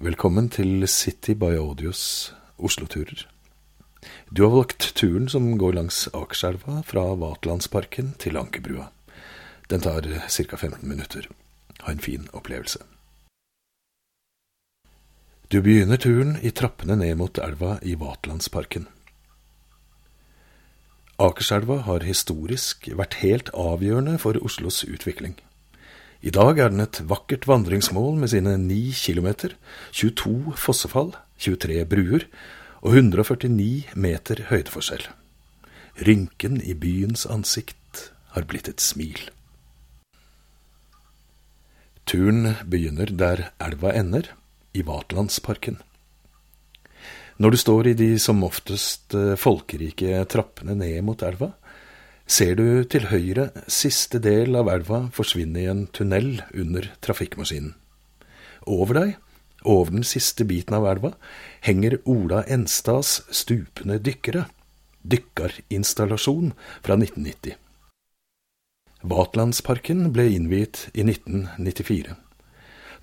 Velkommen 0.00 0.48
til 0.48 0.88
City 0.88 1.34
by 1.36 1.52
Audios 1.60 2.32
Oslo-turer. 2.58 3.26
Du 4.32 4.42
har 4.42 4.54
valgt 4.54 4.86
turen 4.96 5.28
som 5.28 5.58
går 5.60 5.76
langs 5.76 6.08
Akerselva 6.16 6.80
fra 6.88 7.02
Vatlandsparken 7.20 8.14
til 8.18 8.38
Ankerbrua. 8.40 8.88
Den 9.68 9.84
tar 9.84 10.08
ca. 10.08 10.56
15 10.56 10.88
minutter. 10.88 11.28
Ha 11.84 11.92
en 11.92 12.00
fin 12.00 12.24
opplevelse. 12.32 12.80
Du 15.52 15.60
begynner 15.60 16.00
turen 16.00 16.38
i 16.40 16.50
trappene 16.50 16.96
ned 16.96 17.14
mot 17.20 17.38
elva 17.38 17.76
i 17.82 17.94
Vatlandsparken. 17.94 18.88
Akerselva 21.20 21.82
har 21.84 22.08
historisk 22.08 22.88
vært 22.96 23.20
helt 23.20 23.52
avgjørende 23.52 24.16
for 24.18 24.40
Oslos 24.40 24.84
utvikling. 24.88 25.36
I 26.22 26.30
dag 26.30 26.60
er 26.62 26.70
den 26.70 26.84
et 26.84 27.00
vakkert 27.10 27.48
vandringsmål 27.50 28.14
med 28.22 28.30
sine 28.30 28.54
9 28.54 28.92
kilometer, 28.94 29.56
22 29.90 30.54
fossefall, 30.54 31.16
23 31.42 31.82
bruer 31.90 32.28
og 32.78 32.94
149 32.94 33.96
meter 33.98 34.44
høydeforskjell. 34.52 35.08
Rynken 36.06 36.60
i 36.62 36.76
byens 36.78 37.26
ansikt 37.26 38.12
har 38.36 38.46
blitt 38.46 38.70
et 38.70 38.80
smil. 38.80 39.18
Turen 42.06 42.54
begynner 42.70 43.10
der 43.10 43.48
elva 43.58 43.90
ender, 43.98 44.30
i 44.72 44.86
Vatlandsparken. 44.86 45.82
Når 47.42 47.50
du 47.50 47.58
står 47.60 47.90
i 47.90 47.98
de 47.98 48.12
som 48.22 48.40
oftest 48.46 49.12
eh, 49.18 49.34
folkerike 49.36 50.22
trappene 50.30 50.78
ned 50.78 51.02
mot 51.04 51.20
elva, 51.26 51.50
Ser 52.32 52.54
du 52.56 52.84
til 52.88 53.10
høyre 53.10 53.50
siste 53.68 54.16
del 54.24 54.54
av 54.56 54.70
elva 54.72 55.02
forsvinne 55.12 55.60
i 55.60 55.68
en 55.68 55.82
tunnel 55.92 56.38
under 56.56 56.86
trafikkmaskinen. 57.04 57.74
Over 58.64 58.96
deg, 58.96 59.10
over 59.68 59.92
den 59.92 60.06
siste 60.06 60.46
biten 60.48 60.78
av 60.78 60.86
elva, 60.88 61.10
henger 61.66 61.98
Ola 62.08 62.40
Enstads 62.48 63.18
Stupende 63.36 63.98
dykkere, 64.00 64.46
dykkerinstallasjon 65.04 66.54
fra 66.86 66.96
1990. 66.96 67.58
Vatlandsparken 69.12 70.06
ble 70.14 70.30
innviet 70.32 70.86
i 70.94 71.04
1994. 71.04 72.14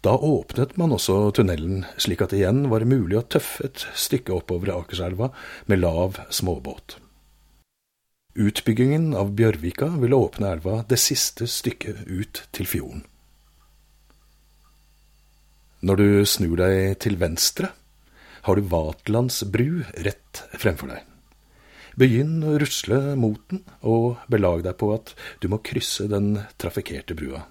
Da 0.01 0.15
åpnet 0.15 0.73
man 0.79 0.95
også 0.95 1.19
tunnelen, 1.37 1.83
slik 2.01 2.23
at 2.25 2.33
det 2.33 2.39
igjen 2.41 2.65
var 2.71 2.87
mulig 2.87 3.19
å 3.19 3.27
tøffe 3.35 3.67
et 3.69 3.85
stykke 3.93 4.33
oppover 4.39 4.73
Akerselva 4.79 5.29
med 5.69 5.83
lav 5.83 6.17
småbåt. 6.33 6.97
Utbyggingen 8.37 9.15
av 9.17 9.31
Bjørvika 9.33 9.87
vil 9.97 10.13
åpne 10.13 10.51
elva 10.53 10.83
det 10.89 10.99
siste 11.01 11.47
stykket 11.49 12.05
ut 12.05 12.43
til 12.53 12.69
fjorden. 12.69 13.01
Når 15.81 15.95
du 15.97 16.09
snur 16.29 16.59
deg 16.59 16.99
til 17.01 17.17
venstre, 17.17 17.71
har 18.45 18.55
du 18.55 18.67
Vatlands 18.69 19.41
bru 19.49 19.81
rett 20.05 20.43
fremfor 20.61 20.91
deg. 20.93 21.03
Begynn 21.99 22.43
å 22.45 22.57
rusle 22.61 23.15
mot 23.19 23.41
den, 23.49 23.63
og 23.81 24.21
belag 24.31 24.61
deg 24.67 24.77
på 24.79 24.91
at 24.93 25.15
du 25.41 25.49
må 25.51 25.59
krysse 25.65 26.05
den 26.11 26.35
trafikkerte 26.61 27.17
brua. 27.17 27.47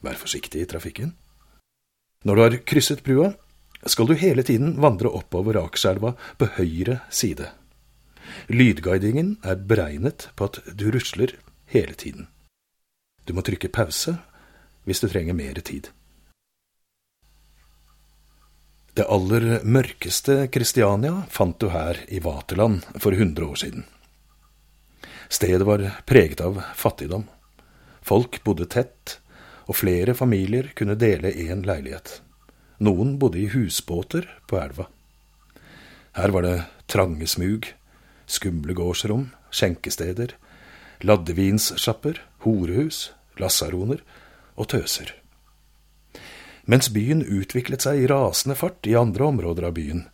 Vær 0.00 0.16
forsiktig 0.20 0.62
i 0.62 0.68
trafikken. 0.70 1.12
Når 2.24 2.36
du 2.36 2.42
har 2.44 2.60
krysset 2.70 3.02
brua, 3.04 3.32
skal 3.88 4.06
du 4.06 4.14
hele 4.20 4.44
tiden 4.46 4.76
vandre 4.80 5.10
oppover 5.10 5.58
Akerselva 5.60 6.14
på 6.38 6.52
høyre 6.60 7.00
side. 7.10 7.48
Lydguidingen 8.48 9.36
er 9.44 9.56
beregnet 9.56 10.28
på 10.36 10.50
at 10.50 10.60
du 10.74 10.90
rusler 10.94 11.36
hele 11.70 11.94
tiden. 11.94 12.28
Du 13.24 13.34
må 13.36 13.44
trykke 13.46 13.70
pause 13.72 14.16
hvis 14.88 15.02
du 15.02 15.08
trenger 15.08 15.36
mer 15.36 15.60
tid. 15.64 15.90
Det 18.94 19.06
aller 19.06 19.62
mørkeste 19.62 20.48
Kristiania 20.50 21.22
fant 21.30 21.60
du 21.62 21.70
her 21.70 22.00
i 22.10 22.18
Vaterland 22.20 22.82
for 22.98 23.14
100 23.14 23.46
år 23.46 23.60
siden. 23.62 23.84
Stedet 25.30 25.66
var 25.66 25.84
preget 26.06 26.40
av 26.42 26.58
fattigdom. 26.74 27.28
Folk 28.02 28.40
bodde 28.42 28.66
tett, 28.66 29.20
og 29.70 29.78
flere 29.78 30.16
familier 30.18 30.72
kunne 30.74 30.98
dele 30.98 31.30
én 31.30 31.62
leilighet. 31.62 32.18
Noen 32.82 33.14
bodde 33.20 33.38
i 33.38 33.50
husbåter 33.52 34.26
på 34.50 34.58
elva. 34.58 34.88
Her 36.18 36.34
var 36.34 36.42
det 36.42 36.56
trange 36.90 37.28
smug, 37.30 37.68
skumle 38.30 38.76
gårdsrom, 38.78 39.30
skjenkesteder, 39.50 40.36
laddevinssjapper, 41.06 42.20
horehus, 42.44 43.10
lasaroner 43.40 44.04
og 44.56 44.70
tøser. 44.74 45.14
Mens 46.70 46.90
byen 46.94 47.24
utviklet 47.24 47.82
seg 47.82 48.02
i 48.02 48.10
rasende 48.10 48.54
fart 48.54 48.86
i 48.86 48.94
andre 48.98 49.26
områder 49.32 49.66
av 49.66 49.74
byen, 49.74 50.04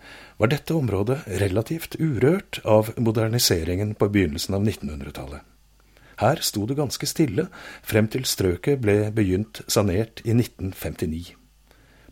var 0.41 0.53
dette 0.53 0.77
området 0.77 1.19
relativt 1.43 1.99
urørt 2.00 2.60
av 2.65 2.93
moderniseringen 2.97 3.94
på 3.99 4.09
begynnelsen 4.12 4.56
av 4.56 4.65
1900-tallet. 4.65 5.43
Her 6.16 6.41
sto 6.41 6.65
det 6.65 6.78
ganske 6.78 7.09
stille 7.09 7.48
frem 7.84 8.09
til 8.09 8.25
strøket 8.25 8.81
ble 8.81 9.10
begynt 9.12 9.60
sanert 9.69 10.22
i 10.25 10.33
1959. 10.33 11.34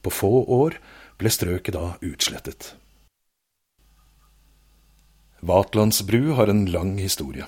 På 0.04 0.12
få 0.12 0.32
år 0.58 0.76
ble 1.16 1.32
strøket 1.32 1.76
da 1.78 1.94
utslettet. 2.04 2.74
Vatlandsbru 5.44 6.32
har 6.32 6.48
en 6.48 6.64
lang 6.72 6.94
historie. 6.98 7.44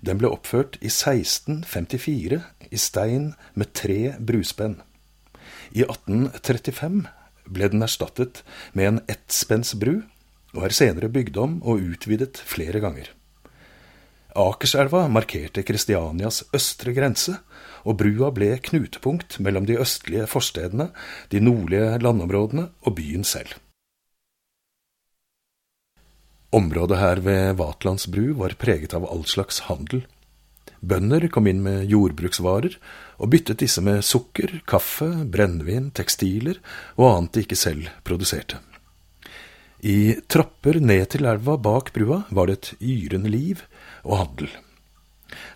Den 0.00 0.20
ble 0.20 0.28
oppført 0.30 0.76
i 0.78 0.86
1654 0.86 2.36
i 2.70 2.78
stein 2.78 3.32
med 3.58 3.72
tre 3.74 4.12
bruspenn. 4.22 4.76
I 5.74 5.82
1835 5.82 7.00
ble 7.50 7.68
den 7.72 7.82
erstattet 7.82 8.44
med 8.78 8.86
en 8.86 9.00
ettspensbru, 9.10 9.96
og 10.54 10.68
er 10.68 10.76
senere 10.76 11.10
bygd 11.10 11.40
om 11.42 11.56
og 11.64 11.82
utvidet 11.82 12.38
flere 12.46 12.78
ganger. 12.84 13.10
Akerselva 14.38 15.08
markerte 15.10 15.64
Kristianias 15.66 16.44
østre 16.54 16.94
grense, 16.94 17.34
og 17.82 17.98
brua 18.04 18.30
ble 18.30 18.52
knutepunkt 18.70 19.40
mellom 19.42 19.66
de 19.66 19.80
østlige 19.82 20.28
forstedene, 20.30 20.92
de 21.34 21.42
nordlige 21.42 21.98
landområdene 22.06 22.68
og 22.86 22.96
byen 23.02 23.26
selv. 23.26 23.58
Området 26.50 26.98
her 26.98 27.20
ved 27.22 27.56
Vatlands 27.60 28.08
bru 28.10 28.32
var 28.34 28.56
preget 28.58 28.94
av 28.94 29.04
all 29.06 29.22
slags 29.24 29.60
handel. 29.68 30.02
Bønder 30.80 31.28
kom 31.30 31.46
inn 31.46 31.60
med 31.62 31.84
jordbruksvarer 31.92 32.74
og 33.20 33.30
byttet 33.30 33.60
disse 33.62 33.82
med 33.84 34.02
sukker, 34.02 34.56
kaffe, 34.66 35.06
brennevin, 35.30 35.92
tekstiler 35.94 36.58
og 36.96 37.06
annet 37.10 37.36
de 37.36 37.44
ikke 37.44 37.60
selv 37.60 37.92
produserte. 38.02 38.58
I 39.86 40.18
trapper 40.26 40.80
ned 40.82 41.06
til 41.14 41.28
elva 41.30 41.54
bak 41.56 41.94
brua 41.94 42.24
var 42.34 42.50
det 42.50 42.58
et 42.58 42.72
yrende 42.82 43.30
liv 43.30 43.62
og 44.02 44.18
handel. 44.24 44.50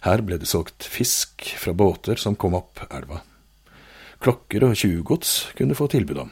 Her 0.07 0.23
ble 0.23 0.39
det 0.39 0.49
solgt 0.49 0.87
fisk 0.87 1.51
fra 1.59 1.75
båter 1.75 2.21
som 2.21 2.39
kom 2.39 2.55
opp 2.55 2.87
elva. 2.87 3.25
Klokker 4.23 4.71
og 4.71 4.79
tjuvgods 4.79 5.57
kunne 5.59 5.77
få 5.77 5.91
tilbud 5.91 6.23
om. 6.23 6.31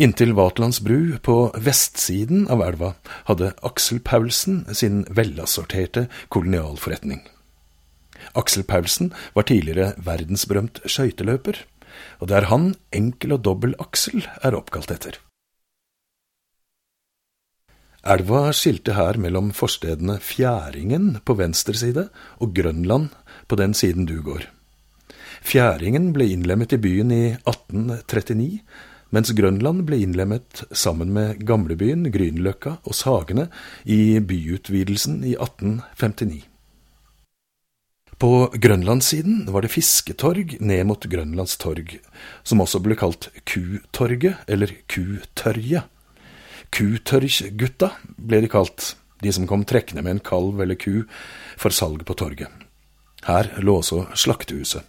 Inntil 0.00 0.30
Vatlands 0.32 0.78
bru 0.80 1.18
på 1.20 1.34
vestsiden 1.60 2.46
av 2.48 2.62
elva 2.64 2.94
hadde 3.28 3.50
Aksel 3.68 3.98
Paulsen 4.00 4.62
sin 4.72 5.02
velassorterte 5.12 6.06
kolonialforretning. 6.32 7.20
Aksel 8.32 8.64
Paulsen 8.64 9.10
var 9.36 9.44
tidligere 9.50 9.92
verdensberømt 10.00 10.80
skøyteløper, 10.88 11.60
og 12.16 12.30
det 12.30 12.38
er 12.38 12.48
han 12.48 12.70
enkel 12.96 13.36
og 13.36 13.44
dobbel 13.44 13.76
Aksel 13.82 14.24
er 14.40 14.56
oppkalt 14.56 14.94
etter. 14.94 15.20
Elva 18.00 18.46
skilte 18.56 18.96
her 18.96 19.20
mellom 19.20 19.52
forstedene 19.52 20.16
Fjæringen 20.24 21.18
på 21.28 21.36
venstre 21.36 21.76
side 21.76 22.06
og 22.40 22.54
Grønland 22.56 23.12
på 23.52 23.60
den 23.60 23.76
siden 23.76 24.08
du 24.08 24.22
går. 24.24 24.48
Fjæringen 25.44 26.14
ble 26.16 26.32
innlemmet 26.32 26.72
i 26.72 26.80
byen 26.80 27.12
i 27.12 27.26
1839 27.34 28.62
mens 29.14 29.32
Grønland 29.36 29.84
ble 29.88 30.00
innlemmet 30.04 30.64
sammen 30.70 31.10
med 31.14 31.42
gamlebyen, 31.46 32.06
Grünerløkka 32.14 32.78
og 32.84 32.96
Sagene 32.96 33.48
i 33.84 34.18
byutvidelsen 34.22 35.20
i 35.26 35.34
1859. 35.34 36.46
På 38.20 38.50
grønlandssiden 38.52 39.46
var 39.48 39.64
det 39.64 39.72
fisketorg 39.72 40.58
ned 40.60 40.84
mot 40.90 41.06
Grønlands 41.08 41.56
torg, 41.56 41.94
som 42.44 42.60
også 42.60 42.82
ble 42.84 42.98
kalt 43.00 43.30
Kutorget 43.48 44.44
eller 44.44 44.74
Kutørjet. 44.92 45.88
Kutørjgutta 46.70 47.94
ble 48.20 48.42
de 48.44 48.50
kalt, 48.52 48.92
de 49.24 49.32
som 49.32 49.48
kom 49.48 49.64
trekkende 49.64 50.04
med 50.04 50.18
en 50.18 50.24
kalv 50.30 50.60
eller 50.60 50.76
ku 50.76 51.06
for 51.56 51.72
salg 51.72 52.04
på 52.04 52.18
torget. 52.20 52.52
Her 53.24 53.48
lå 53.64 53.80
også 53.80 54.04
slaktehuset. 54.12 54.84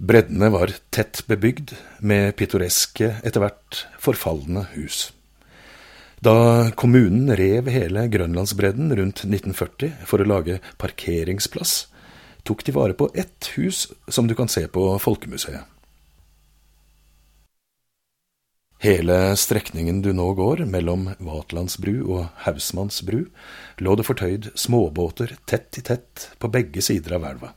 Breddene 0.00 0.48
var 0.48 0.70
tett 0.88 1.26
bebygd, 1.28 1.74
med 2.00 2.32
pittoreske, 2.36 3.18
etter 3.20 3.42
hvert 3.42 3.82
forfalne 4.00 4.62
hus. 4.72 5.10
Da 6.24 6.70
kommunen 6.72 7.28
rev 7.36 7.68
hele 7.68 8.06
Grønlandsbredden 8.08 8.94
rundt 8.96 9.20
1940 9.26 10.06
for 10.08 10.24
å 10.24 10.28
lage 10.28 10.56
parkeringsplass, 10.80 11.74
tok 12.48 12.64
de 12.64 12.72
vare 12.72 12.96
på 12.96 13.10
ett 13.12 13.52
hus 13.58 13.90
som 14.08 14.24
du 14.24 14.32
kan 14.36 14.48
se 14.48 14.64
på 14.72 14.86
Folkemuseet. 15.04 15.68
Hele 18.80 19.36
strekningen 19.36 20.00
du 20.00 20.14
nå 20.16 20.32
går, 20.32 20.64
mellom 20.64 21.10
Vatlandsbru 21.20 21.98
og 22.06 22.30
Hausmannsbru, 22.46 23.26
lå 23.84 24.00
det 24.00 24.08
fortøyd 24.08 24.52
småbåter 24.56 25.36
tett 25.44 25.76
i 25.76 25.84
tett 25.84 26.30
på 26.40 26.48
begge 26.48 26.80
sider 26.80 27.20
av 27.20 27.32
elva. 27.34 27.56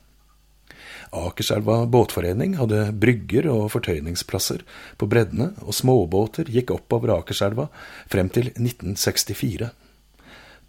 Akerselva 1.14 1.84
båtforening 1.90 2.58
hadde 2.58 2.88
brygger 2.98 3.48
og 3.52 3.70
fortøyningsplasser 3.76 4.64
på 4.98 5.10
breddene, 5.10 5.52
og 5.62 5.76
småbåter 5.78 6.50
gikk 6.50 6.74
oppover 6.76 7.14
Akerselva 7.20 7.70
frem 8.12 8.32
til 8.34 8.50
1964. 8.56 9.70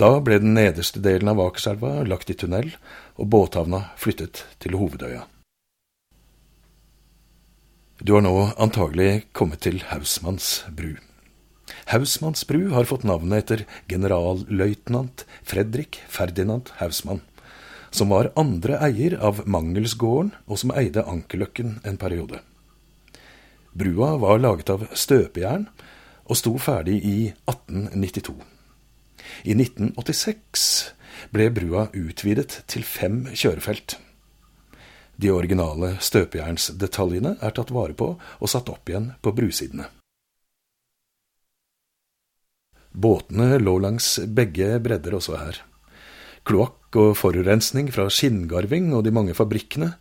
Da 0.00 0.10
ble 0.26 0.40
den 0.42 0.56
nederste 0.56 1.00
delen 1.02 1.30
av 1.30 1.40
Akerselva 1.44 2.02
lagt 2.08 2.32
i 2.32 2.36
tunnel, 2.38 2.72
og 3.16 3.30
båthavna 3.30 3.86
flyttet 4.00 4.44
til 4.62 4.76
Hovedøya. 4.78 5.24
Du 8.02 8.16
har 8.16 8.24
nå 8.26 8.34
antagelig 8.60 9.24
kommet 9.32 9.62
til 9.64 9.78
Hausmanns 9.86 10.64
bru. 10.68 10.96
Hausmanns 11.88 12.42
bru 12.48 12.66
har 12.74 12.88
fått 12.90 13.06
navnet 13.06 13.44
etter 13.44 13.62
generalløytnant 13.88 15.24
Fredrik 15.46 16.00
Ferdinand 16.10 16.72
Hausmann, 16.80 17.22
som 17.94 18.10
var 18.10 18.32
andre 18.36 18.80
eier 18.82 19.14
av 19.22 19.44
Mangelsgården, 19.46 20.32
og 20.50 20.58
som 20.58 20.72
eide 20.74 21.04
Ankerløkken 21.06 21.78
en 21.86 21.98
periode. 22.00 22.40
Brua 23.74 24.16
var 24.22 24.40
laget 24.42 24.70
av 24.70 24.86
støpejern 24.94 25.68
og 26.24 26.38
sto 26.38 26.54
ferdig 26.58 27.00
i 27.06 27.18
1892. 27.50 28.34
I 29.44 29.54
1986 29.56 30.64
ble 31.34 31.48
brua 31.54 31.88
utvidet 31.94 32.62
til 32.70 32.86
fem 32.86 33.24
kjørefelt. 33.32 33.98
De 35.16 35.30
originale 35.30 35.94
støpejernsdetaljene 36.02 37.36
er 37.40 37.54
tatt 37.54 37.70
vare 37.74 37.94
på 37.98 38.14
og 38.18 38.50
satt 38.50 38.70
opp 38.72 38.90
igjen 38.90 39.12
på 39.22 39.34
brusidene. 39.36 39.86
Båtene 42.94 43.58
lå 43.58 43.78
langs 43.82 44.16
begge 44.26 44.76
bredder 44.82 45.18
også 45.18 45.38
her. 45.38 45.62
Kloakk 46.44 46.96
og 47.00 47.14
forurensning 47.16 47.88
fra 47.94 48.04
skinngarving 48.12 48.92
og 48.92 49.06
de 49.06 49.12
mange 49.16 49.34
fabrikkene 49.36 49.94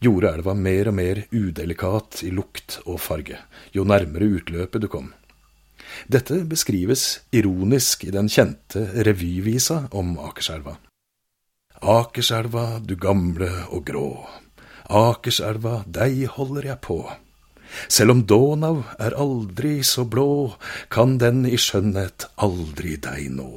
gjorde 0.00 0.32
elva 0.32 0.54
mer 0.56 0.88
og 0.88 0.96
mer 0.96 1.22
udelikat 1.28 2.22
i 2.24 2.30
lukt 2.32 2.78
og 2.86 3.00
farge, 3.04 3.36
jo 3.76 3.84
nærmere 3.84 4.30
utløpet 4.40 4.80
du 4.80 4.88
kom. 4.88 5.10
Dette 6.08 6.38
beskrives 6.48 7.20
ironisk 7.36 8.06
i 8.08 8.14
den 8.14 8.30
kjente 8.32 8.86
revyvisa 9.04 9.90
om 9.92 10.14
Akerselva. 10.24 10.78
Akerselva, 11.80 12.80
du 12.80 12.96
gamle 12.96 13.50
og 13.68 13.84
grå, 13.88 14.08
Akerselva, 14.90 15.82
deg 15.86 16.24
holder 16.34 16.72
jeg 16.72 16.80
på. 16.82 17.02
Selv 17.86 18.16
om 18.16 18.22
Donau 18.26 18.80
er 18.98 19.14
aldri 19.20 19.80
så 19.86 20.06
blå, 20.08 20.56
kan 20.90 21.18
den 21.22 21.44
i 21.46 21.60
skjønnhet 21.60 22.26
aldri 22.42 22.96
deg 22.98 23.28
nå. 23.36 23.50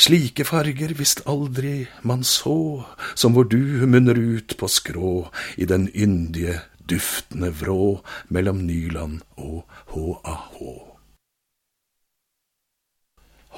Slike 0.00 0.46
farger 0.48 0.94
visst 0.96 1.20
aldri 1.28 1.84
man 2.08 2.22
så, 2.24 2.86
som 3.12 3.34
hvor 3.36 3.44
du 3.44 3.84
munner 3.84 4.16
ut 4.16 4.54
på 4.56 4.68
skrå 4.72 5.26
i 5.60 5.66
den 5.68 5.90
yndige, 5.92 6.62
duftende 6.88 7.50
vrå 7.52 8.00
mellom 8.32 8.62
Nyland 8.64 9.20
og 9.36 9.68
HAH. 9.92 10.56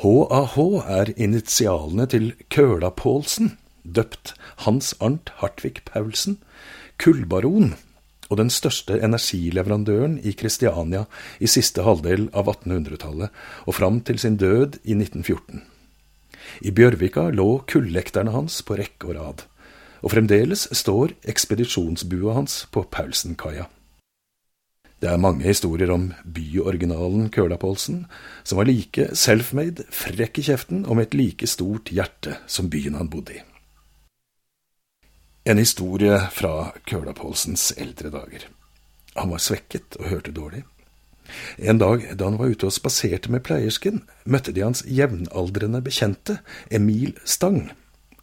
HAH 0.03 0.59
er 0.99 1.15
initialene 1.15 2.09
til 2.11 2.33
Køla-Pålsen, 2.51 3.55
døpt 3.87 4.35
Hans 4.67 4.97
Arnt 4.99 5.31
Hartvig 5.39 5.85
Paulsen, 5.87 6.41
kullbaron 6.99 7.77
og 8.33 8.41
den 8.43 8.51
største 8.51 8.99
energileverandøren 8.99 10.19
i 10.19 10.35
Kristiania 10.35 11.07
i 11.39 11.47
siste 11.47 11.87
halvdel 11.87 12.33
av 12.35 12.51
1800-tallet 12.51 13.45
og 13.63 13.79
fram 13.79 14.03
til 14.03 14.19
sin 14.19 14.43
død 14.43 14.83
i 14.83 14.99
1914. 14.99 15.69
I 16.61 16.71
Bjørvika 16.71 17.29
lå 17.35 17.63
kullekterne 17.71 18.35
hans 18.35 18.61
på 18.67 18.79
rekke 18.81 19.11
og 19.11 19.19
rad, 19.19 19.45
og 20.03 20.15
fremdeles 20.15 20.67
står 20.75 21.15
ekspedisjonsbua 21.29 22.35
hans 22.41 22.65
på 22.73 22.85
Paulsenkaia. 22.91 23.69
Det 25.03 25.11
er 25.11 25.19
mange 25.19 25.43
historier 25.43 25.91
om 25.91 26.13
byoriginalen 26.23 27.27
Køla-Polsen, 27.35 28.05
som 28.47 28.61
var 28.61 28.69
like 28.69 29.09
self-made, 29.19 29.83
frekk 29.91 30.39
i 30.39 30.45
kjeften 30.47 30.85
og 30.87 30.99
med 30.99 31.09
et 31.09 31.17
like 31.19 31.49
stort 31.51 31.91
hjerte 31.91 32.37
som 32.47 32.71
byen 32.71 32.95
han 32.95 33.11
bodde 33.11 33.35
i. 33.35 33.43
En 35.51 35.59
historie 35.59 36.21
fra 36.31 36.71
Køla-Pålsens 36.87 37.73
eldre 37.83 38.13
dager. 38.15 38.47
Han 39.19 39.35
var 39.35 39.43
svekket 39.43 39.99
og 39.99 40.07
hørte 40.13 40.31
dårlig. 40.31 40.63
En 41.59 41.79
dag 41.81 42.05
da 42.19 42.29
han 42.29 42.39
var 42.41 42.53
ute 42.53 42.69
og 42.69 42.75
spaserte 42.75 43.33
med 43.33 43.45
pleiersken, 43.47 44.03
møtte 44.25 44.55
de 44.55 44.65
hans 44.65 44.85
jevnaldrende 44.87 45.83
bekjente, 45.85 46.41
Emil 46.71 47.15
Stang. 47.25 47.71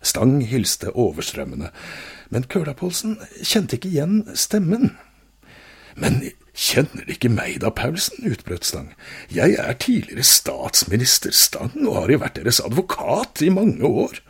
Stang 0.01 0.39
hilste 0.47 0.93
overstrømmende, 0.95 1.71
men 2.29 2.47
Køla-Pålsen 2.47 3.17
kjente 3.43 3.75
ikke 3.75 3.91
igjen 3.91 4.21
stemmen. 4.35 4.93
Men 5.99 6.21
kjenner 6.55 7.07
De 7.07 7.15
ikke 7.15 7.31
meg 7.31 7.59
da, 7.63 7.71
Paulsen? 7.75 8.23
utbrøt 8.29 8.67
Stang. 8.67 8.93
Jeg 9.33 9.57
er 9.59 9.75
tidligere 9.79 10.23
statsminister 10.23 11.35
Stang 11.35 11.75
og 11.85 11.97
har 11.97 12.13
jo 12.13 12.21
vært 12.23 12.39
deres 12.39 12.61
advokat 12.63 13.43
i 13.43 13.51
mange 13.51 13.83
år. 13.83 14.21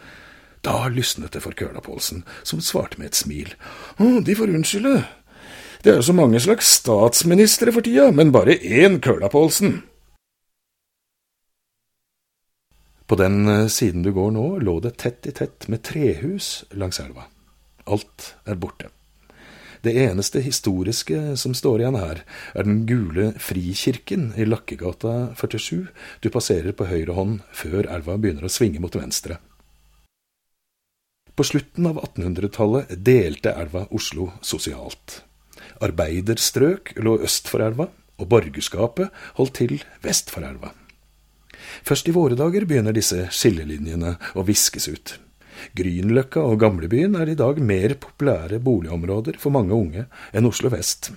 Da 0.66 0.90
lysnet 0.92 1.34
det 1.34 1.44
for 1.46 1.56
Køla-Pålsen, 1.56 2.26
som 2.44 2.60
svarte 2.62 3.00
med 3.00 3.14
et 3.14 3.20
smil. 3.20 3.54
Å, 4.02 4.20
de 4.26 4.36
får 4.36 4.52
unnskylde. 4.52 5.06
Det 5.80 5.94
er 5.94 6.02
jo 6.02 6.10
så 6.10 6.14
mange 6.16 6.40
slags 6.44 6.74
statsministre 6.82 7.72
for 7.72 7.86
tida, 7.86 8.10
men 8.12 8.34
bare 8.36 8.58
én 8.60 8.98
Køla-Pålsen. 9.00 9.78
På 13.08 13.16
den 13.16 13.48
eh, 13.48 13.68
siden 13.72 14.04
du 14.04 14.12
går 14.12 14.34
nå, 14.36 14.46
lå 14.60 14.74
det 14.84 14.98
tett 15.00 15.30
i 15.30 15.32
tett 15.32 15.70
med 15.72 15.86
trehus 15.88 16.66
langs 16.76 17.00
elva. 17.00 17.30
Alt 17.88 18.34
er 18.44 18.60
borte. 18.60 18.92
Det 19.80 19.96
eneste 19.96 20.44
historiske 20.44 21.38
som 21.40 21.56
står 21.56 21.80
igjen 21.80 21.98
her, 21.98 22.22
er 22.52 22.68
den 22.68 22.84
gule 22.84 23.32
Frikirken 23.40 24.34
i 24.36 24.44
Lakkegata 24.44 25.32
47 25.40 25.88
du 26.20 26.28
passerer 26.28 26.76
på 26.76 26.90
høyre 26.92 27.16
hånd 27.16 27.40
før 27.56 27.88
elva 27.88 28.20
begynner 28.20 28.50
å 28.50 28.52
svinge 28.52 28.84
mot 28.84 29.00
venstre. 29.00 29.40
På 31.40 31.48
slutten 31.48 31.88
av 31.88 32.04
1800-tallet 32.04 32.92
delte 33.00 33.56
elva 33.56 33.88
Oslo 33.96 34.34
sosialt. 34.44 35.22
Arbeiderstrøk 35.86 36.94
lå 37.00 37.18
øst 37.26 37.50
for 37.52 37.64
elva, 37.64 37.90
og 38.20 38.28
borgerskapet 38.28 39.14
holdt 39.40 39.56
til 39.62 39.80
vest 40.04 40.32
for 40.34 40.44
elva. 40.44 40.74
Først 41.86 42.10
i 42.10 42.16
våre 42.16 42.36
dager 42.40 42.66
begynner 42.68 42.96
disse 42.96 43.30
skillelinjene 43.32 44.16
å 44.36 44.46
viskes 44.48 44.90
ut. 44.92 45.16
Grünerløkka 45.76 46.44
og 46.44 46.60
Gamlebyen 46.62 47.18
er 47.20 47.32
i 47.32 47.38
dag 47.40 47.60
mer 47.60 47.96
populære 48.00 48.62
boligområder 48.64 49.40
for 49.40 49.56
mange 49.56 49.76
unge 49.76 50.06
enn 50.32 50.48
Oslo 50.48 50.72
vest. 50.72 51.12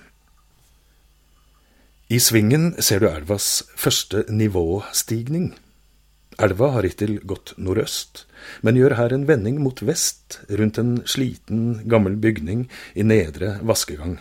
I 2.11 2.19
svingen 2.19 2.73
ser 2.83 3.01
du 3.01 3.07
elvas 3.09 3.63
første 3.79 4.25
nivåstigning. 4.29 5.53
Elva 6.43 6.71
har 6.75 6.85
hittil 6.85 7.19
gått 7.29 7.53
nordøst, 7.61 8.25
men 8.65 8.77
gjør 8.77 8.97
her 8.97 9.13
en 9.15 9.25
vending 9.29 9.59
mot 9.63 9.79
vest, 9.85 10.39
rundt 10.49 10.79
en 10.81 10.95
sliten, 11.09 11.83
gammel 11.89 12.17
bygning 12.19 12.65
i 12.97 13.05
nedre 13.05 13.55
vaskegang. 13.61 14.17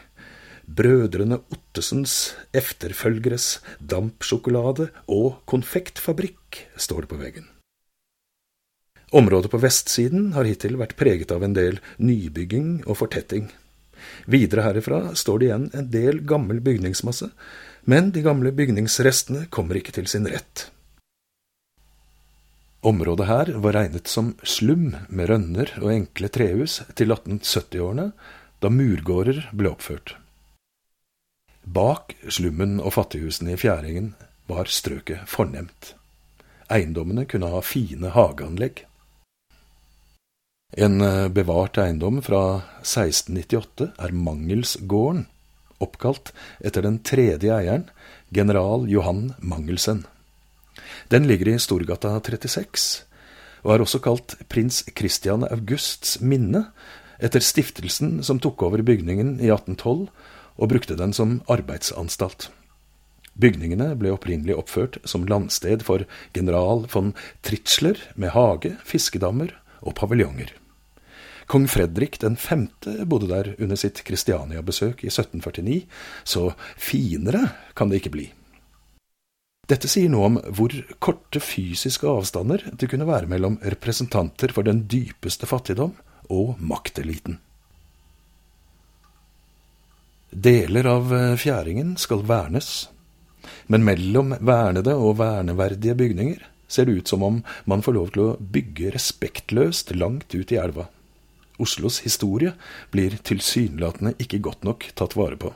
Brødrene 0.67 1.41
Ottesens 1.53 2.35
efterfølgeres 2.55 3.61
dampsjokolade- 3.79 4.91
og 5.09 5.43
konfektfabrikk, 5.47 6.67
står 6.77 7.03
det 7.03 7.11
på 7.11 7.19
veggen. 7.21 7.49
Området 9.13 9.51
på 9.53 9.61
vestsiden 9.61 10.31
har 10.33 10.47
hittil 10.49 10.79
vært 10.81 10.97
preget 10.97 11.33
av 11.35 11.43
en 11.45 11.53
del 11.53 11.81
nybygging 11.99 12.87
og 12.87 12.97
fortetting. 13.03 13.51
Videre 14.25 14.65
herifra 14.65 15.13
står 15.19 15.39
det 15.39 15.49
igjen 15.49 15.67
en 15.77 15.91
del 15.93 16.23
gammel 16.25 16.63
bygningsmasse, 16.65 17.29
men 17.85 18.11
de 18.15 18.23
gamle 18.25 18.55
bygningsrestene 18.57 19.49
kommer 19.51 19.77
ikke 19.77 19.93
til 19.99 20.09
sin 20.09 20.25
rett. 20.31 20.71
Området 22.83 23.29
her 23.29 23.53
var 23.63 23.77
regnet 23.77 24.09
som 24.11 24.33
slum 24.43 24.95
med 25.09 25.29
rønner 25.31 25.71
og 25.83 25.93
enkle 25.93 26.33
trehus 26.33 26.81
til 26.99 27.15
1870-årene, 27.15 28.09
da 28.63 28.71
murgårder 28.71 29.45
ble 29.55 29.71
oppført. 29.71 30.17
Bak 31.63 32.17
slummen 32.29 32.81
og 32.83 32.97
fattighusene 32.97 33.55
i 33.55 33.59
Fjæringen 33.61 34.15
var 34.51 34.67
strøket 34.67 35.29
fornemt. 35.31 35.95
Eiendommene 36.73 37.25
kunne 37.31 37.51
ha 37.53 37.61
fine 37.63 38.11
hageanlegg. 38.11 38.83
En 40.73 41.01
eh, 41.05 41.29
bevart 41.29 41.79
eiendom 41.79 42.23
fra 42.25 42.63
1698 42.81 43.93
er 44.01 44.15
Mangelsgården, 44.17 45.27
oppkalt 45.85 46.33
etter 46.65 46.83
den 46.87 46.99
tredje 47.05 47.53
eieren, 47.53 47.87
general 48.33 48.89
Johan 48.89 49.35
Mangelsen. 49.39 50.07
Den 51.13 51.29
ligger 51.29 51.53
i 51.53 51.59
Storgata 51.61 52.17
36, 52.19 53.05
og 53.63 53.75
er 53.75 53.85
også 53.85 54.01
kalt 54.03 54.35
prins 54.49 54.83
Christian 54.97 55.45
Augusts 55.45 56.19
minne, 56.25 56.71
etter 57.23 57.45
stiftelsen 57.45 58.23
som 58.27 58.41
tok 58.43 58.65
over 58.67 58.83
bygningen 58.83 59.37
i 59.39 59.53
1812 59.53 60.09
og 60.57 60.73
brukte 60.73 60.99
den 60.99 61.15
som 61.17 61.41
arbeidsanstalt. 61.53 62.51
Bygningene 63.33 63.95
ble 63.97 64.13
opprinnelig 64.13 64.59
oppført 64.61 64.99
som 65.09 65.25
landsted 65.29 65.85
for 65.87 66.05
general 66.37 66.85
von 66.93 67.15
Tritzler 67.45 68.01
med 68.15 68.35
hage, 68.37 68.77
fiskedammer 68.85 69.55
og 69.81 69.97
paviljonger. 69.97 70.53
Kong 71.51 71.67
Fredrik 71.69 72.19
den 72.23 72.37
femte 72.37 73.05
bodde 73.09 73.29
der 73.33 73.51
under 73.59 73.77
sitt 73.77 74.05
Kristiania-besøk 74.07 75.03
i 75.05 75.11
1749, 75.11 75.83
så 76.25 76.53
finere 76.81 77.49
kan 77.77 77.91
det 77.91 78.01
ikke 78.01 78.15
bli. 78.15 78.29
Dette 79.69 79.89
sier 79.89 80.11
noe 80.13 80.29
om 80.29 80.39
hvor 80.57 80.75
korte 81.03 81.41
fysiske 81.41 82.09
avstander 82.09 82.65
det 82.79 82.89
kunne 82.91 83.09
være 83.09 83.31
mellom 83.31 83.59
representanter 83.63 84.53
for 84.53 84.67
den 84.67 84.85
dypeste 84.91 85.49
fattigdom 85.49 85.95
og 86.35 86.59
makteliten. 86.61 87.39
Deler 90.33 90.87
av 90.89 91.11
eh, 91.13 91.35
fjæringen 91.37 91.97
skal 92.01 92.23
vernes, 92.25 92.89
men 93.69 93.85
mellom 93.85 94.33
vernede 94.41 94.95
og 94.97 95.19
verneverdige 95.19 95.93
bygninger 95.99 96.47
ser 96.73 96.89
det 96.89 97.03
ut 97.03 97.13
som 97.13 97.23
om 97.27 97.43
man 97.69 97.85
får 97.85 97.97
lov 97.99 98.15
til 98.15 98.23
å 98.25 98.37
bygge 98.41 98.95
respektløst 98.95 99.93
langt 99.93 100.33
ut 100.33 100.55
i 100.55 100.57
elva. 100.57 100.87
Oslos 101.61 102.01
historie 102.07 102.55
blir 102.91 103.19
tilsynelatende 103.21 104.15
ikke 104.25 104.41
godt 104.41 104.65
nok 104.65 104.89
tatt 104.97 105.19
vare 105.21 105.37
på. 105.37 105.53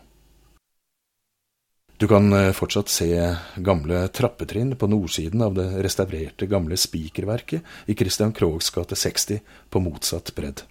Du 1.96 2.04
kan 2.04 2.28
eh, 2.36 2.52
fortsatt 2.52 2.92
se 2.92 3.08
gamle 3.56 4.04
trappetrinn 4.12 4.76
på 4.76 4.92
nordsiden 4.92 5.40
av 5.40 5.56
det 5.56 5.70
restaurerte 5.88 6.52
gamle 6.52 6.76
spikerverket 6.76 7.88
i 7.88 7.96
Christian 7.96 8.36
Krogs 8.36 8.68
gate 8.76 8.98
60 9.08 9.40
på 9.72 9.80
motsatt 9.80 10.36
bredd. 10.36 10.66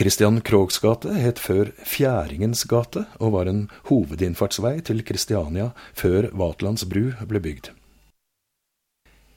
Christian 0.00 0.38
Kroghs 0.40 0.78
gate 0.80 1.12
het 1.12 1.36
før 1.36 1.74
Fjæringens 1.84 2.62
gate 2.64 3.02
og 3.20 3.34
var 3.34 3.48
en 3.50 3.66
hovedinnfartsvei 3.90 4.78
til 4.88 5.02
Kristiania 5.04 5.66
før 5.92 6.30
Vatlands 6.40 6.86
bru 6.88 7.10
ble 7.28 7.40
bygd. 7.44 7.66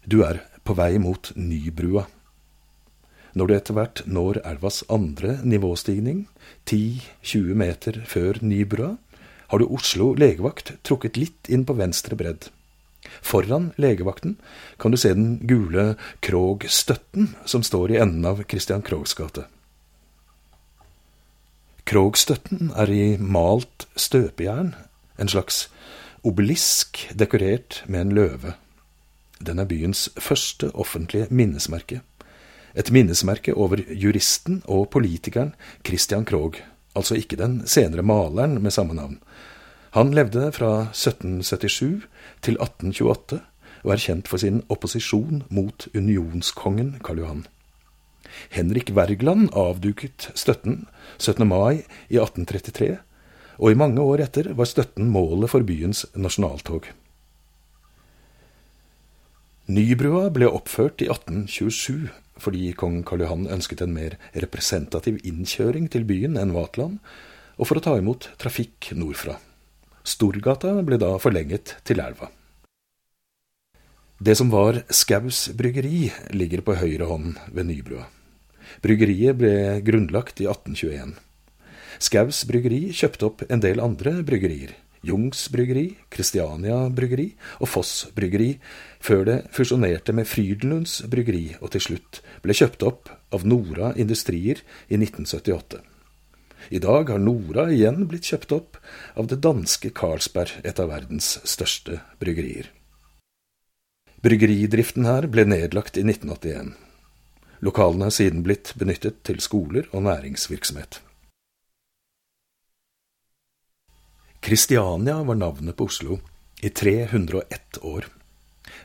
Du 0.08 0.22
er 0.24 0.39
på 0.63 0.72
vei 0.79 0.96
mot 1.03 1.34
Nybrua. 1.36 2.05
Når 3.36 3.50
du 3.50 3.53
etter 3.58 3.75
hvert 3.75 4.01
når 4.08 4.39
elvas 4.53 4.77
andre 4.88 5.34
nivåstigning, 5.43 6.29
10-20 6.72 7.60
meter 7.60 8.00
før 8.08 8.39
Nybrua, 8.39 8.93
har 9.51 9.60
du 9.60 9.67
Oslo 9.67 10.13
legevakt 10.15 10.77
trukket 10.88 11.20
litt 11.20 11.51
inn 11.51 11.65
på 11.67 11.75
venstre 11.75 12.15
bredd. 12.15 12.48
Foran 13.20 13.74
legevakten 13.75 14.38
kan 14.79 14.96
du 14.96 15.01
se 15.01 15.12
den 15.12 15.41
gule 15.43 15.98
Krog-støtten 16.24 17.34
som 17.43 17.67
står 17.67 17.98
i 17.98 18.00
enden 18.00 18.24
av 18.32 18.46
Christian 18.48 18.79
Krogs 18.79 19.12
gate. 19.20 19.43
Krog-støtten 21.86 22.72
er 22.75 22.90
i 22.90 23.18
malt 23.18 23.88
støpejern, 23.96 24.74
en 25.20 25.30
slags 25.30 25.68
obelisk 26.24 27.10
dekorert 27.20 27.84
med 27.88 28.02
en 28.02 28.12
løve. 28.12 28.54
Den 29.44 29.60
er 29.60 29.68
byens 29.68 30.10
første 30.18 30.72
offentlige 30.75 31.28
minnesmerke 31.30 32.02
et 32.75 32.92
minnesmerke 32.92 33.54
over 33.54 33.82
juristen 33.90 34.62
og 34.66 34.90
politikeren 34.94 35.54
Christian 35.86 36.25
Krogh, 36.25 36.62
altså 36.96 37.16
ikke 37.16 37.38
den 37.38 37.62
senere 37.68 38.06
maleren 38.06 38.62
med 38.62 38.72
samme 38.72 38.94
navn. 38.98 39.20
Han 39.94 40.13
levde 40.13 40.52
fra 40.52 40.90
1777 40.90 42.08
til 42.42 42.58
1828 42.58 43.42
og 43.84 43.92
er 43.94 44.02
kjent 44.02 44.28
for 44.28 44.42
sin 44.42 44.63
opposisjon 44.74 45.44
mot 45.50 45.88
unionskongen 45.96 46.96
Karl 47.06 47.22
Johan. 47.22 47.46
Henrik 48.54 48.92
Wergeland 48.96 49.52
avduket 49.58 50.30
støtten 50.38 50.86
17. 51.18 51.46
mai 51.48 51.84
i 52.10 52.20
1833, 52.20 52.98
og 53.60 53.72
i 53.72 53.78
mange 53.78 54.02
år 54.02 54.25
etter 54.25 54.52
var 54.58 54.70
støtten 54.70 55.12
målet 55.13 55.52
for 55.54 55.66
byens 55.68 56.06
nasjonaltog. 56.16 56.90
Nybrua 59.74 60.28
ble 60.36 60.50
oppført 60.52 61.02
i 61.06 61.08
1827 61.08 62.12
fordi 62.44 62.72
kong 62.75 63.04
Karl 63.08 63.24
Johan 63.24 63.46
ønsket 63.54 63.84
en 63.86 63.94
mer 63.96 64.18
representativ 64.34 65.20
innkjøring 65.24 65.90
til 65.94 66.06
byen 66.10 66.38
enn 66.40 66.54
Vatland, 66.56 66.98
og 67.62 67.70
for 67.70 67.78
å 67.78 67.84
ta 67.86 67.94
imot 68.00 68.32
trafikk 68.42 68.90
nordfra. 68.98 69.38
Storgata 70.04 70.74
ble 70.84 70.98
da 71.00 71.13
forlenget 71.22 71.78
til 71.88 72.02
elva. 72.04 72.32
Det 74.24 74.36
som 74.40 74.50
var 74.52 74.82
Skaus 74.94 75.46
bryggeri, 75.56 76.10
ligger 76.36 76.63
på 76.66 76.75
høyre 76.80 77.08
hånd 77.10 77.38
ved 77.54 77.70
Nybrua. 77.70 78.08
Bryggeriet 78.84 79.39
ble 79.39 79.55
grunnlagt 79.86 80.41
i 80.43 80.48
1821. 80.50 81.15
Skaus 82.03 82.43
bryggeri 82.50 82.88
kjøpte 82.96 83.27
opp 83.29 83.46
en 83.50 83.62
del 83.63 83.82
andre 83.84 84.17
bryggerier, 84.25 84.74
Jungs 85.03 85.50
bryggeri, 85.51 85.98
Kristiania 86.10 86.77
bryggeri 86.88 87.34
og 87.60 87.67
Foss 87.67 88.05
bryggeri, 88.15 88.53
før 89.03 89.25
det 89.27 89.39
fusjonerte 89.51 90.15
med 90.15 90.29
Frydenlunds 90.32 91.01
bryggeri 91.12 91.58
og 91.60 91.74
til 91.74 91.84
slutt 91.88 92.22
ble 92.43 92.55
kjøpt 92.55 92.86
opp 92.88 93.12
av 93.36 93.43
Nora 93.43 93.91
Industrier 94.00 94.63
i 94.88 94.96
1978. 94.96 95.82
I 96.72 96.79
dag 96.79 97.12
har 97.12 97.20
Nora 97.20 97.67
igjen 97.75 98.08
blitt 98.08 98.29
kjøpt 98.32 98.55
opp 98.55 98.79
av 99.20 99.27
det 99.27 99.41
danske 99.43 99.91
Carlsberg, 99.91 100.55
et 100.63 100.79
av 100.79 100.93
verdens 100.93 101.36
største 101.43 102.00
bryggerier. 102.24 102.72
Bryggeridriften 104.24 105.03
her 105.03 105.27
ble 105.27 105.43
nedlagt 105.51 106.00
i 106.00 106.05
1981. 106.08 106.72
Lokalene 107.63 108.10
har 108.10 108.15
siden 108.15 108.43
blitt 108.43 108.74
benyttet 108.75 109.22
til 109.24 109.39
skoler 109.39 109.88
og 109.96 110.03
næringsvirksomhet. 110.03 111.00
Kristiania 114.43 115.22
var 115.24 115.39
navnet 115.39 115.77
på 115.79 115.88
Oslo 115.88 116.17
i 116.60 116.70
301 116.70 117.79
år. 117.82 118.10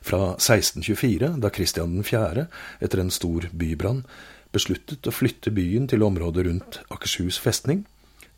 Fra 0.02 0.36
1624, 0.36 1.32
da 1.42 1.50
Kristian 1.50 1.96
4., 2.06 2.46
etter 2.80 3.02
en 3.02 3.10
stor 3.10 3.48
bybrann, 3.50 4.04
besluttet 4.54 5.10
å 5.10 5.14
flytte 5.14 5.50
byen 5.54 5.88
til 5.90 6.06
området 6.06 6.46
rundt 6.46 6.78
Akershus 6.94 7.40
festning, 7.42 7.82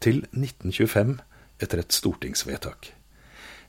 til 0.01 0.25
1925 0.33 1.19
etter 1.61 1.83
et 1.83 1.93
stortingsvedtak. 1.93 2.95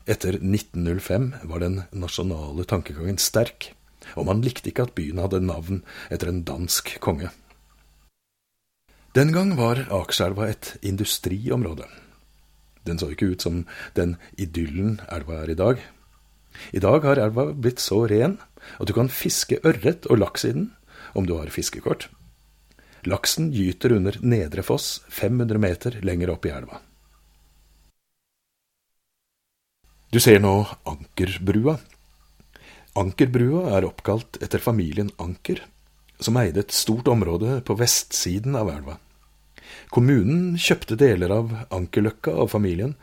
Etter 0.07 0.39
1905 0.39 1.27
var 1.51 1.61
den 1.61 1.81
nasjonale 1.91 2.63
tankegangen 2.63 3.19
sterk, 3.19 3.73
og 4.15 4.27
man 4.27 4.43
likte 4.43 4.72
ikke 4.72 4.88
at 4.88 4.96
byen 4.98 5.22
hadde 5.22 5.41
navn 5.46 5.81
etter 6.10 6.31
en 6.31 6.43
dansk 6.48 6.98
konge. 7.03 7.31
Den 9.15 9.34
gang 9.36 9.58
var 9.60 9.84
Akerselva 9.91 10.48
et 10.48 10.75
industriområde. 10.81 11.88
Den 12.88 13.00
så 13.00 13.12
ikke 13.12 13.34
ut 13.34 13.43
som 13.43 13.65
den 13.98 14.15
idyllen 14.39 15.01
elva 15.12 15.41
er 15.43 15.51
i 15.51 15.58
dag. 15.60 15.81
I 16.72 16.79
dag 16.84 17.03
har 17.03 17.20
elva 17.20 17.51
blitt 17.51 17.84
så 17.84 18.05
ren 18.08 18.38
at 18.79 18.88
du 18.88 18.93
kan 18.96 19.12
fiske 19.12 19.60
ørret 19.67 20.08
og 20.08 20.22
laks 20.24 20.46
i 20.48 20.53
den 20.55 20.72
om 21.13 21.27
du 21.27 21.36
har 21.38 21.51
fiskekort. 21.51 22.08
Laksen 23.03 23.50
gyter 23.51 23.96
under 23.98 24.17
Nedre 24.22 24.63
Foss 24.63 25.01
500 25.10 25.60
meter 25.60 26.00
lenger 26.05 26.31
opp 26.36 26.46
i 26.46 26.53
elva. 26.53 26.81
Du 30.12 30.20
ser 30.20 30.41
nå 30.43 30.53
Ankerbrua. 30.86 31.77
Ankerbrua 33.00 33.69
er 33.77 33.86
oppkalt 33.88 34.41
etter 34.43 34.60
familien 34.60 35.13
Anker, 35.24 35.62
som 36.19 36.36
eide 36.41 36.65
et 36.65 36.75
stort 36.75 37.07
område 37.07 37.62
på 37.63 37.77
vestsiden 37.79 38.57
av 38.60 38.71
elva. 38.74 38.98
Kommunen 39.95 40.57
kjøpte 40.60 40.98
deler 41.00 41.31
av 41.31 41.53
Ankerløkka 41.71 42.33
av 42.43 42.51
familien, 42.51 42.98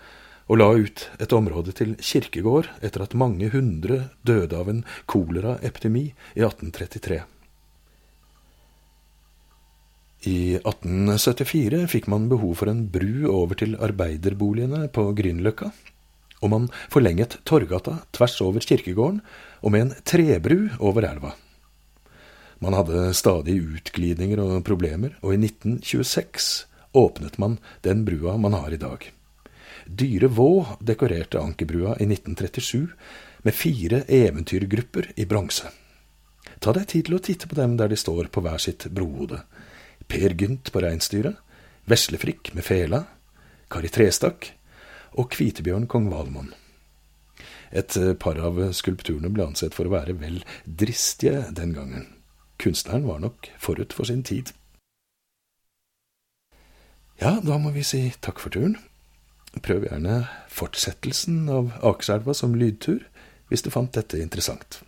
og 0.48 0.60
la 0.60 0.68
ut 0.76 1.06
et 1.20 1.32
område 1.36 1.72
til 1.76 1.96
kirkegård 2.00 2.68
etter 2.84 3.04
at 3.04 3.16
mange 3.16 3.50
hundre 3.52 4.10
døde 4.24 4.56
av 4.56 4.68
en 4.72 4.84
koleraepidemi 5.08 6.06
i 6.08 6.44
1833. 6.44 7.20
I 10.28 10.38
1874 10.58 11.84
fikk 11.92 12.08
man 12.12 12.26
behov 12.28 12.56
for 12.60 12.72
en 12.72 12.88
bru 12.92 13.28
over 13.30 13.60
til 13.60 13.76
arbeiderboligene 13.76 14.88
på 14.92 15.04
Grünerløkka, 15.16 15.70
og 16.42 16.52
man 16.52 16.70
forlenget 16.92 17.40
Torgata 17.48 17.98
tvers 18.14 18.38
over 18.44 18.62
kirkegården 18.62 19.20
og 19.62 19.74
med 19.74 19.86
en 19.86 19.94
trebru 20.06 20.68
over 20.78 21.06
elva. 21.08 21.34
Man 22.58 22.74
hadde 22.74 23.12
stadig 23.14 23.60
utglidninger 23.62 24.40
og 24.42 24.64
problemer, 24.66 25.14
og 25.22 25.34
i 25.34 25.38
1926 25.38 26.66
åpnet 26.98 27.38
man 27.38 27.58
den 27.86 28.04
brua 28.06 28.36
man 28.36 28.56
har 28.58 28.74
i 28.74 28.80
dag. 28.80 29.04
Dyre 29.86 30.28
Vå 30.28 30.50
dekorerte 30.84 31.40
Ankerbrua 31.40 31.94
i 32.02 32.08
1937 32.10 32.88
med 33.46 33.54
fire 33.54 34.02
eventyrgrupper 34.08 35.12
i 35.16 35.26
bronse. 35.26 35.70
Ta 36.58 36.74
deg 36.74 36.88
tid 36.90 37.06
til 37.06 37.16
å 37.16 37.22
titte 37.22 37.48
på 37.48 37.56
dem 37.58 37.76
der 37.78 37.90
de 37.90 37.96
står 37.96 38.28
på 38.34 38.42
hver 38.42 38.58
sitt 38.62 38.88
brohode. 38.90 39.40
Per 40.08 40.34
Gynt 40.34 40.72
på 40.74 40.82
reinsdyret, 40.82 41.38
Veslefrikk 41.88 42.50
med 42.52 42.66
fela, 42.66 43.04
Kari 43.70 43.88
Trestakk 43.88 44.50
og 45.16 45.30
Kvitebjørn 45.34 45.88
kong 45.90 46.08
Valmon. 46.12 46.52
Et 47.70 47.98
par 48.20 48.38
av 48.40 48.60
skulpturene 48.76 49.30
ble 49.32 49.44
ansett 49.50 49.76
for 49.76 49.88
å 49.88 49.92
være 49.92 50.16
vel 50.20 50.40
dristige 50.64 51.48
den 51.54 51.74
gangen. 51.76 52.06
Kunstneren 52.58 53.06
var 53.06 53.20
nok 53.22 53.50
forut 53.60 53.92
for 53.94 54.08
sin 54.08 54.24
tid. 54.26 54.50
Ja, 57.20 57.38
da 57.42 57.58
må 57.58 57.72
vi 57.74 57.84
si 57.86 58.00
takk 58.22 58.40
for 58.42 58.54
turen. 58.54 58.76
Prøv 59.64 59.88
gjerne 59.88 60.20
fortsettelsen 60.52 61.48
av 61.50 61.72
Akerselva 61.82 62.34
som 62.36 62.54
lydtur, 62.58 63.02
hvis 63.48 63.64
du 63.64 63.72
fant 63.74 63.90
dette 63.94 64.20
interessant. 64.20 64.82